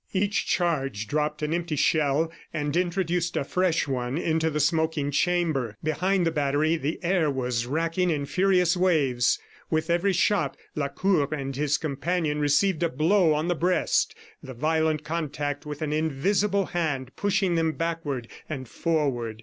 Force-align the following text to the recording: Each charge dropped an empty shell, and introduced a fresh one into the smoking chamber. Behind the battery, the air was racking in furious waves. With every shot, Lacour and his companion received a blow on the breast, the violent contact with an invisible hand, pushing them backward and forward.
Each 0.13 0.47
charge 0.47 1.07
dropped 1.07 1.43
an 1.43 1.53
empty 1.53 1.75
shell, 1.75 2.31
and 2.51 2.75
introduced 2.75 3.37
a 3.37 3.43
fresh 3.43 3.87
one 3.87 4.17
into 4.17 4.49
the 4.49 4.59
smoking 4.59 5.11
chamber. 5.11 5.77
Behind 5.83 6.25
the 6.25 6.31
battery, 6.31 6.75
the 6.75 6.99
air 7.03 7.29
was 7.29 7.67
racking 7.67 8.09
in 8.09 8.25
furious 8.25 8.75
waves. 8.75 9.37
With 9.69 9.91
every 9.91 10.13
shot, 10.13 10.57
Lacour 10.73 11.31
and 11.31 11.55
his 11.55 11.77
companion 11.77 12.39
received 12.39 12.81
a 12.81 12.89
blow 12.89 13.33
on 13.35 13.47
the 13.47 13.53
breast, 13.53 14.15
the 14.41 14.55
violent 14.55 15.03
contact 15.03 15.67
with 15.67 15.83
an 15.83 15.93
invisible 15.93 16.65
hand, 16.73 17.15
pushing 17.15 17.53
them 17.53 17.73
backward 17.73 18.27
and 18.49 18.67
forward. 18.67 19.39